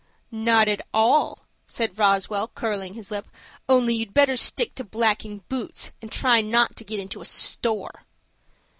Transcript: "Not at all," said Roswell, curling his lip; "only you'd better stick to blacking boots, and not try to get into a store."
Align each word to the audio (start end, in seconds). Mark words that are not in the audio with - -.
"Not 0.31 0.67
at 0.67 0.81
all," 0.95 1.45
said 1.67 1.99
Roswell, 1.99 2.47
curling 2.47 2.95
his 2.95 3.11
lip; 3.11 3.27
"only 3.69 3.93
you'd 3.93 4.15
better 4.15 4.35
stick 4.35 4.73
to 4.73 4.83
blacking 4.83 5.43
boots, 5.47 5.91
and 6.01 6.09
not 6.49 6.69
try 6.69 6.73
to 6.75 6.83
get 6.83 6.99
into 6.99 7.21
a 7.21 7.25
store." 7.25 8.01